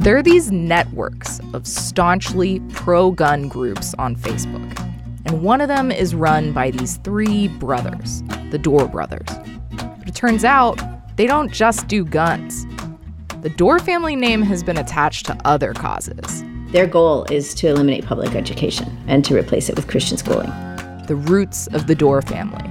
[0.00, 4.78] There are these networks of staunchly pro gun groups on Facebook,
[5.26, 9.26] and one of them is run by these three brothers, the Dorr brothers.
[9.72, 10.80] But it turns out
[11.16, 12.64] they don't just do guns.
[13.42, 16.44] The Dorr family name has been attached to other causes.
[16.68, 20.50] Their goal is to eliminate public education and to replace it with Christian schooling.
[21.08, 22.64] The Roots of the Dorr Family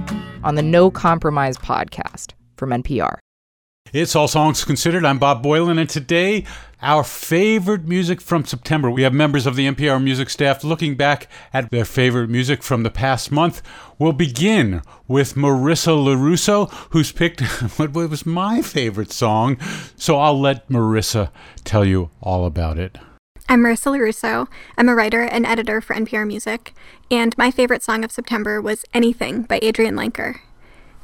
[0.44, 3.18] on the No Compromise podcast from NPR.
[3.90, 5.06] It's All Songs Considered.
[5.06, 6.44] I'm Bob Boilen, and today,
[6.82, 8.90] our favorite music from September.
[8.90, 12.82] We have members of the NPR music staff looking back at their favorite music from
[12.82, 13.62] the past month.
[13.98, 17.40] We'll begin with Marissa Lorusso, who's picked
[17.78, 19.56] what was my favorite song.
[19.96, 21.30] So I'll let Marissa
[21.64, 22.98] tell you all about it.
[23.48, 24.48] I'm Marissa Lorusso.
[24.76, 26.74] I'm a writer and editor for NPR Music,
[27.10, 30.40] and my favorite song of September was Anything by Adrianne Lenker.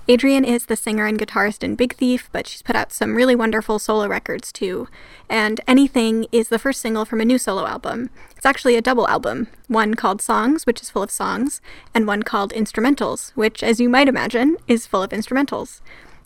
[0.06, 3.34] Adrianne is the singer and guitarist in Big Thief, but she's put out some really
[3.34, 4.86] wonderful solo records too.
[5.30, 8.10] And Anything is the first single from a new solo album.
[8.36, 11.62] It's actually a double album one called Songs, which is full of songs,
[11.94, 15.80] and one called Instrumentals, which, as you might imagine, is full of instrumentals.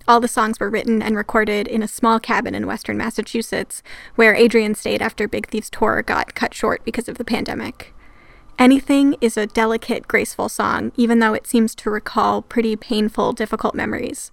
[0.08, 3.84] All the songs were written and recorded in a small cabin in western Massachusetts,
[4.16, 7.94] where Adrianne stayed after Big Thief's tour got cut short because of the pandemic.
[8.59, 13.75] Anything is a delicate, graceful song, even though it seems to recall pretty painful, difficult
[13.75, 14.33] memories.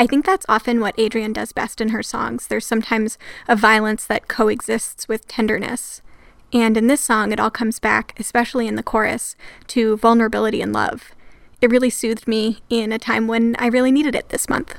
[0.00, 2.48] I think that's often what Adrianne does best in her songs.
[2.48, 6.02] There's sometimes a violence that coexists with tenderness.
[6.52, 9.36] And in this song, it all comes back, especially in the chorus,
[9.68, 11.12] to vulnerability and love.
[11.60, 14.74] It really soothed me in a time when I really needed it this month.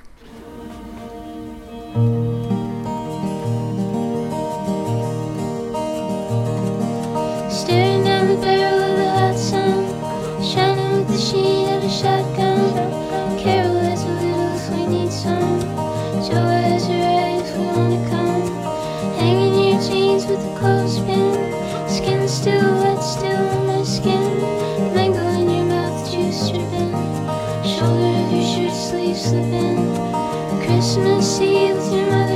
[16.16, 16.20] A
[17.58, 18.46] we wanna come.
[19.18, 21.34] Hanging your jeans with a clothespin.
[21.90, 24.94] Skin still wet, still on my skin.
[24.94, 26.94] Mango in your mouth, juice dripping.
[27.66, 29.90] Shoulder of your shirt sleeve slipping.
[30.64, 32.34] Christmas Eve your mother.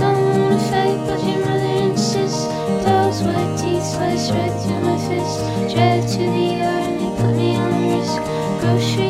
[0.00, 2.44] Don't wanna fight, but your mother insists.
[2.84, 5.38] Doll's white teeth slice right through my fist.
[5.72, 8.20] Drive to the yard and they put me on risk.
[8.60, 9.07] Grocery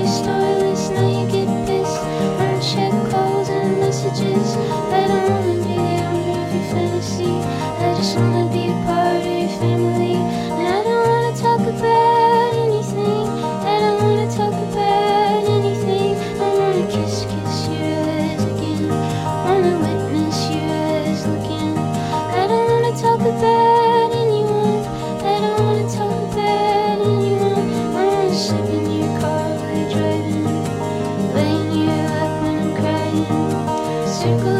[34.20, 34.57] Chỉ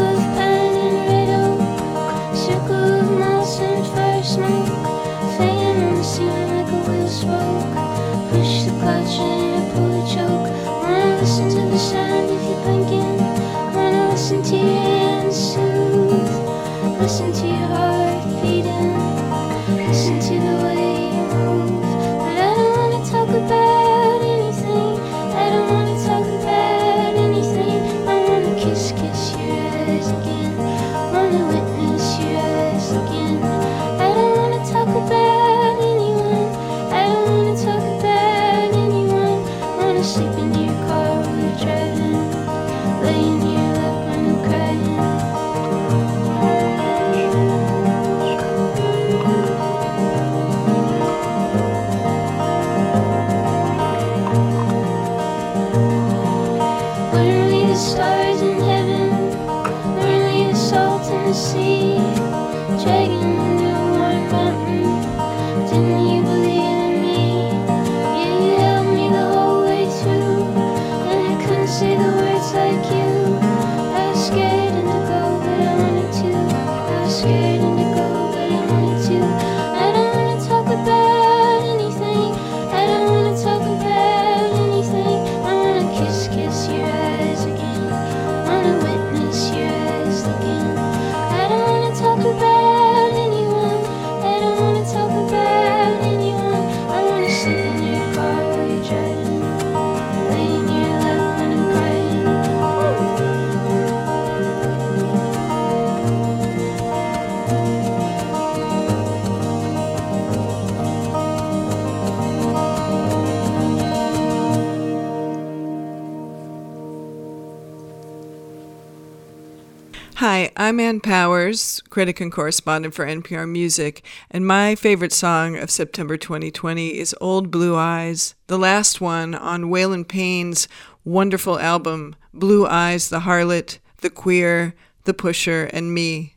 [120.19, 125.70] Hi, I'm Ann Powers, critic and correspondent for NPR Music, and my favorite song of
[125.70, 130.67] September 2020 is Old Blue Eyes, the last one on Waylon Payne's
[131.05, 134.75] wonderful album, Blue Eyes, The Harlot, The Queer,
[135.05, 136.35] The Pusher, and Me.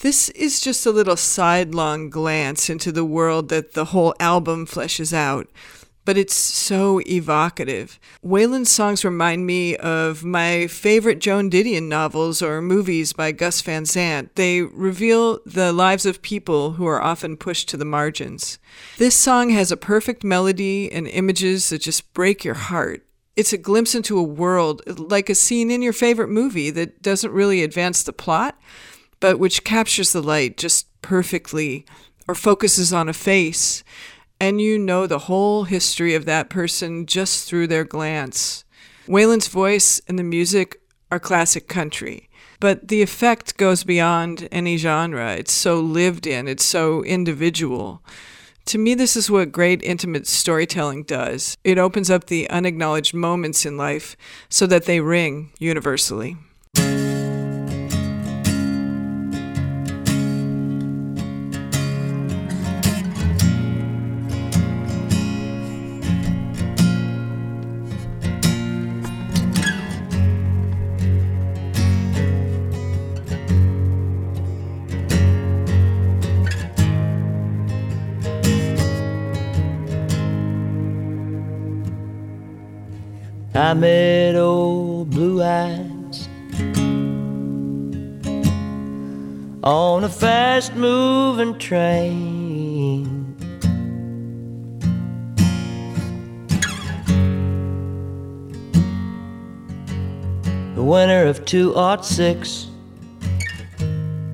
[0.00, 5.14] This is just a little sidelong glance into the world that the whole album fleshes
[5.14, 5.48] out
[6.04, 7.98] but it's so evocative.
[8.24, 13.86] Waylon's songs remind me of my favorite Joan Didion novels or movies by Gus Van
[13.86, 14.34] Sant.
[14.34, 18.58] They reveal the lives of people who are often pushed to the margins.
[18.98, 23.06] This song has a perfect melody and images that just break your heart.
[23.36, 27.32] It's a glimpse into a world like a scene in your favorite movie that doesn't
[27.32, 28.60] really advance the plot,
[29.20, 31.86] but which captures the light just perfectly
[32.28, 33.82] or focuses on a face
[34.42, 38.64] and you know the whole history of that person just through their glance.
[39.06, 40.80] Waylon's voice and the music
[41.12, 42.28] are classic country,
[42.58, 45.36] but the effect goes beyond any genre.
[45.36, 48.02] It's so lived in, it's so individual.
[48.64, 51.56] To me, this is what great intimate storytelling does.
[51.62, 54.16] It opens up the unacknowledged moments in life
[54.48, 56.36] so that they ring universally.
[83.72, 86.28] I met old blue eyes
[89.64, 93.34] on a fast moving train.
[100.74, 102.66] The winter of 206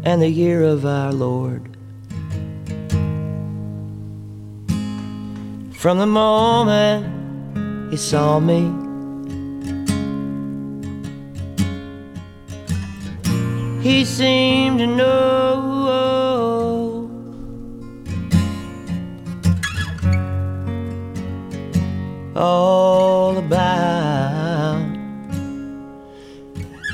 [0.03, 1.77] and the year of our Lord.
[5.77, 8.88] From the moment he saw me.
[13.81, 15.79] He seemed to know
[22.35, 24.87] all about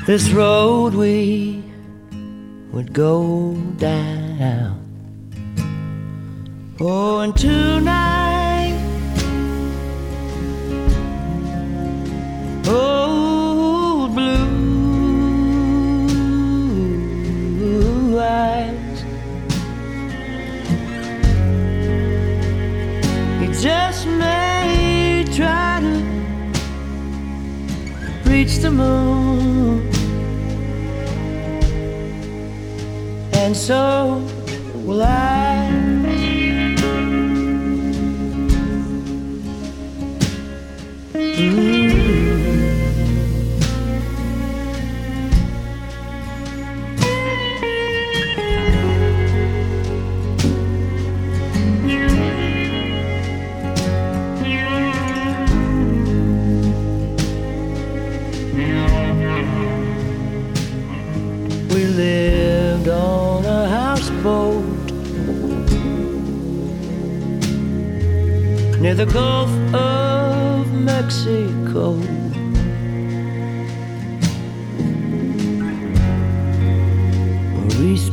[0.05, 1.63] this road we
[2.71, 4.81] would go down.
[6.79, 8.75] Oh, and tonight,
[12.67, 13.14] oh,
[28.45, 29.89] reach the moon,
[33.33, 34.04] and so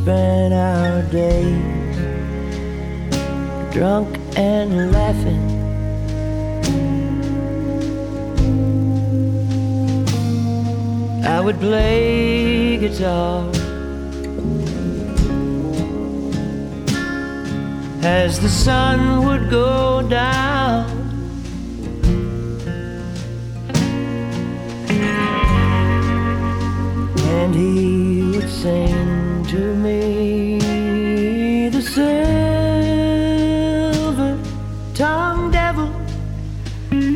[0.03, 1.95] Spent our days
[3.71, 5.45] drunk and laughing.
[11.23, 13.49] I would play guitar
[18.03, 20.91] as the sun would go down.
[27.39, 29.22] And he would sing
[29.53, 30.57] to me
[31.69, 32.33] the silver
[34.95, 35.89] tongue devil.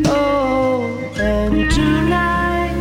[0.06, 0.86] Oh,
[1.17, 2.75] and tonight,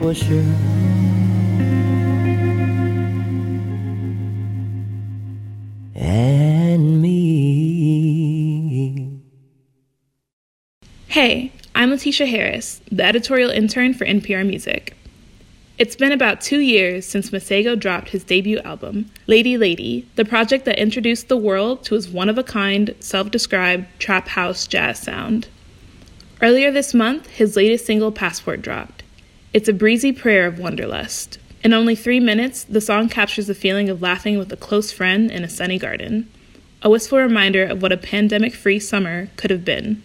[0.00, 0.44] pusher.
[5.94, 7.20] And me.
[11.08, 14.96] Hey, I'm Letitia Harris, the editorial intern for NPR Music.
[15.76, 20.64] It's been about two years since Masego dropped his debut album, Lady Lady, the project
[20.64, 24.98] that introduced the world to his one of a kind, self described trap house jazz
[24.98, 25.48] sound.
[26.40, 28.99] Earlier this month, his latest single, Passport, dropped.
[29.52, 31.40] It's a breezy prayer of wanderlust.
[31.64, 35.28] In only three minutes, the song captures the feeling of laughing with a close friend
[35.28, 36.30] in a sunny garden,
[36.82, 40.04] a wistful reminder of what a pandemic free summer could have been.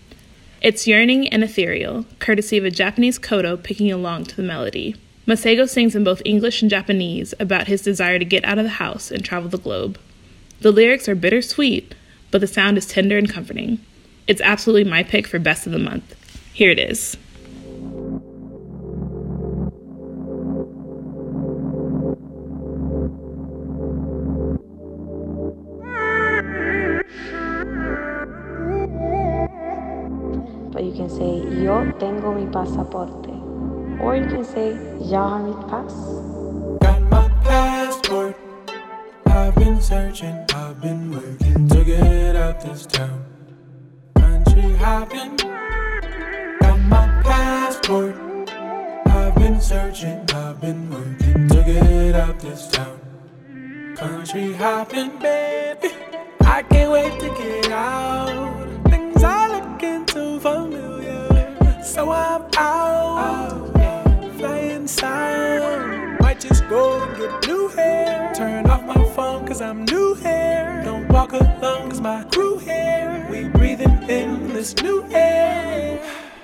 [0.64, 4.96] It's yearning and ethereal, courtesy of a Japanese koto picking along to the melody.
[5.28, 8.72] Masego sings in both English and Japanese about his desire to get out of the
[8.72, 10.00] house and travel the globe.
[10.62, 11.94] The lyrics are bittersweet,
[12.32, 13.78] but the sound is tender and comforting.
[14.26, 16.16] It's absolutely my pick for Best of the Month.
[16.52, 17.16] Here it is.
[30.96, 33.34] Can say, Yo tengo mi pasaporte.
[34.00, 35.94] Or you can say, Jag har mitt pass.
[36.80, 38.36] Got my passport.
[39.28, 43.26] I've been searching, I've been working to get out this town.
[44.16, 45.36] Country hopping.
[46.62, 48.16] Got my passport.
[49.08, 53.00] I've been searching, I've been working to get out this town.
[53.98, 55.90] Country hopping, baby.
[56.42, 58.45] I can't wait to get out.
[61.96, 63.72] So I'm out.
[64.38, 66.20] Flying sound.
[66.20, 68.34] Might just go and get new hair.
[68.36, 70.82] Turn off my phone cause I'm new here.
[70.84, 73.26] Don't walk alone cause my crew here.
[73.32, 75.98] We breathing in this new air.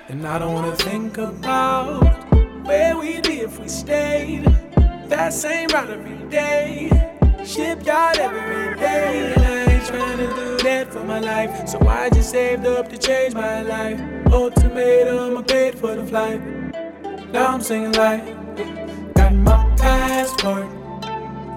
[0.08, 2.00] And I don't wanna think about
[2.64, 4.44] where we'd be if we stayed.
[5.10, 6.88] That same route every day.
[7.44, 9.41] Shipyard every day.
[10.22, 11.68] To do that for my life.
[11.68, 14.00] So I just saved up to change my life.
[14.32, 16.40] Ultimatum, I paid for the flight.
[17.32, 18.24] Now I'm singing like,
[19.14, 20.68] got my passport.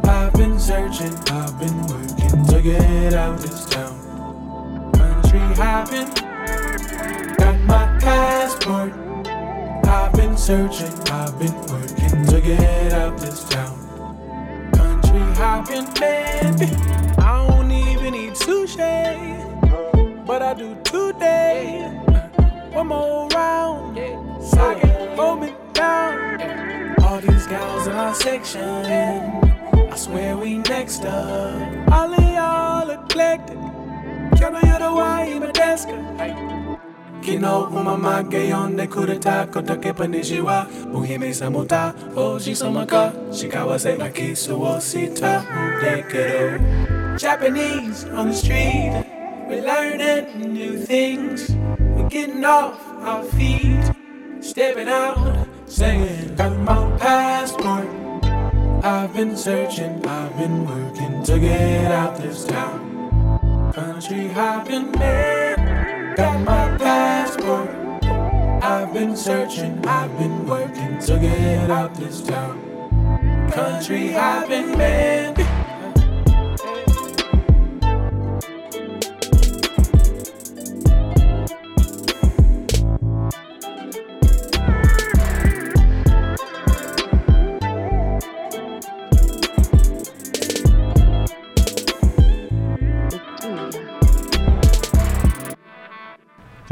[0.06, 4.92] I've been searching, I've been working to get out this town.
[4.94, 6.10] Country hopping,
[7.38, 8.94] got my passport.
[9.86, 13.78] I've been searching, I've been working to get out this town.
[14.74, 17.05] Country hopping, baby.
[18.36, 21.88] Sushi, but I do today.
[22.74, 26.96] One more round, I can hold me down.
[27.02, 31.92] All these gals in our section, I swear we next up.
[31.94, 33.58] All of y'all eclectic.
[34.38, 35.88] Can I hear the why desk?
[37.22, 45.44] Kino umamage yonde kureta kotoke panishiwa Muhime samuta oji samaka Shikawa na kisu wo sita
[45.82, 49.06] Dekero Japanese on the street
[49.48, 53.92] We're learning new things We're getting off our feet
[54.42, 57.88] Stepping out Saying got my passport
[58.84, 66.46] I've been searching I've been working to get out this town Country hopping man Got
[66.46, 67.70] my passport.
[68.64, 73.52] I've been searching, I've been working to get out this town.
[73.52, 75.45] Country hopping man.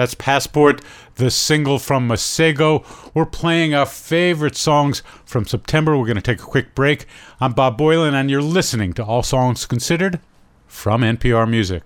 [0.03, 0.81] That's Passport,
[1.15, 2.83] the single from Masego.
[3.13, 5.97] We're playing our favorite songs from September.
[5.97, 7.05] We're going to take a quick break.
[7.39, 10.19] I'm Bob Boilen, and you're listening to All Songs Considered
[10.67, 11.83] from NPR Music.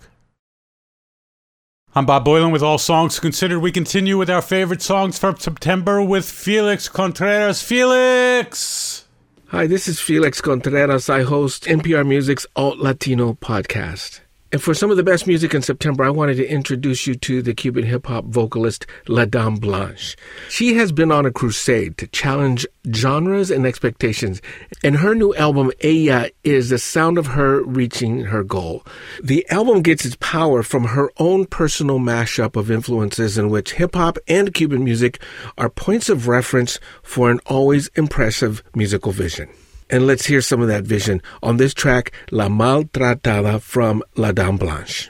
[1.93, 3.59] I'm Bob Boilen with All Songs Considered.
[3.59, 7.62] We continue with our favorite songs from September with Felix Contreras.
[7.62, 9.05] Felix!
[9.50, 11.07] Hi, this is Felix Contreras.
[11.07, 14.21] I host NPR Music's Alt Latino podcast.
[14.50, 17.42] And for some of the best music in September, I wanted to introduce you to
[17.42, 20.16] the Cuban hip hop vocalist La Dame Blanche.
[20.50, 24.42] She has been on a crusade to challenge genres and expectations,
[24.86, 28.86] and her new album, Ella, is the sound of her reaching her goal.
[29.22, 33.96] The album gets its power from her own personal mashup of influences in which hip
[33.96, 35.22] hop and Cuban music
[35.58, 39.50] are points of reference for an always impressive musical vision.
[39.89, 44.58] And let's hear some of that vision on this track, La Maltratada from La Dame
[44.58, 45.10] Blanche.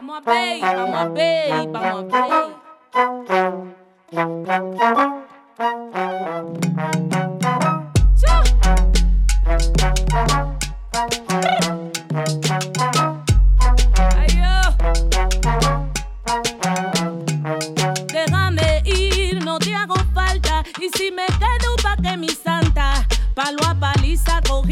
[0.00, 2.50] Vamos a ver, vamos a ver, vamos a
[7.10, 7.19] ver.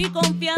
[0.00, 0.57] y confianza.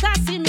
[0.00, 0.47] Casi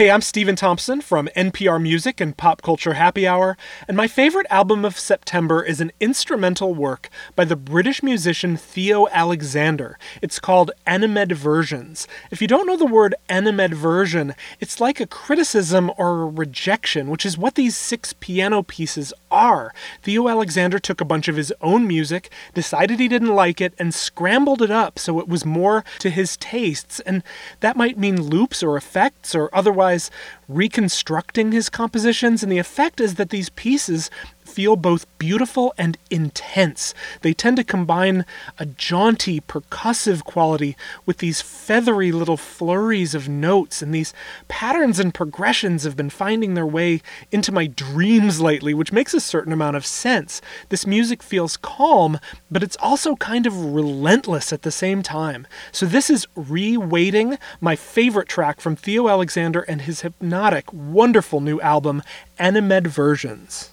[0.00, 4.46] Hey, I'm Stephen Thompson from NPR Music and Pop Culture Happy Hour, and my favorite
[4.48, 9.98] album of September is an instrumental work by the British musician Theo Alexander.
[10.22, 12.06] It's called Animadversions.
[12.30, 17.26] If you don't know the word animadversion, it's like a criticism or a rejection, which
[17.26, 19.74] is what these six piano pieces are.
[20.02, 23.94] Theo Alexander took a bunch of his own music, decided he didn't like it, and
[23.94, 27.22] scrambled it up so it was more to his tastes, and
[27.60, 30.10] that might mean loops or effects or otherwise
[30.48, 34.10] reconstructing his compositions, and the effect is that these pieces
[34.50, 36.92] feel both beautiful and intense.
[37.22, 38.26] They tend to combine
[38.58, 44.12] a jaunty, percussive quality with these feathery little flurries of notes, and these
[44.48, 49.20] patterns and progressions have been finding their way into my dreams lately, which makes a
[49.20, 50.40] certain amount of sense.
[50.68, 52.18] This music feels calm,
[52.50, 55.46] but it's also kind of relentless at the same time.
[55.72, 61.60] So, this is Re-Waiting, my favorite track from Theo Alexander and his hypnotic, wonderful new
[61.60, 62.02] album,
[62.38, 63.70] Animadversions.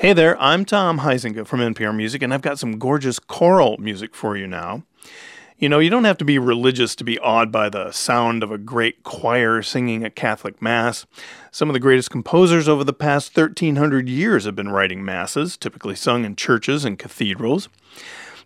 [0.00, 4.14] Hey there, I'm Tom Huizenga from NPR Music, and I've got some gorgeous choral music
[4.14, 4.82] for you now.
[5.58, 8.50] You know, you don't have to be religious to be awed by the sound of
[8.50, 11.04] a great choir singing a Catholic Mass.
[11.50, 15.96] Some of the greatest composers over the past 1300 years have been writing masses, typically
[15.96, 17.68] sung in churches and cathedrals.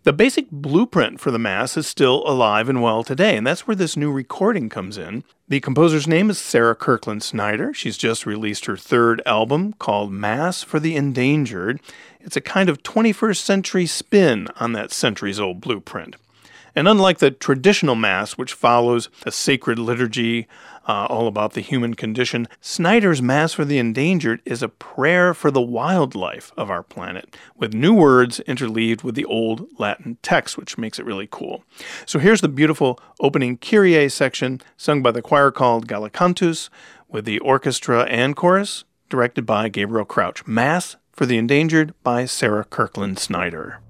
[0.05, 3.75] The basic blueprint for the Mass is still alive and well today, and that's where
[3.75, 5.25] this new recording comes in.
[5.49, 7.73] The composer's name is Sarah Kirkland Snider.
[7.73, 11.81] She's just released her third album called Mass for the Endangered.
[12.21, 16.17] It's a kind of 21st century spin on that centuries old blueprint.
[16.76, 20.48] And unlike the traditional Mass, which follows a sacred liturgy
[20.87, 25.50] uh, all about the human condition, Snider's Mass for the Endangered is a prayer for
[25.50, 30.76] the wildlife of our planet, with new words interleaved with the old Latin text, which
[30.76, 31.64] makes it really cool.
[32.06, 36.70] So here's the beautiful opening Kyrie section sung by the choir called Gallicantus,
[37.08, 40.44] with the orchestra and chorus directed by Gabriel Crouch.
[40.46, 43.80] Mass for the Endangered by Sarah Kirkland Snider.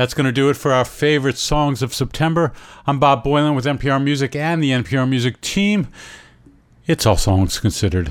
[0.00, 2.54] That's going to do it for our favorite songs of September.
[2.86, 5.88] I'm Bob Boilen with NPR Music and the NPR Music team.
[6.86, 8.10] It's all songs considered.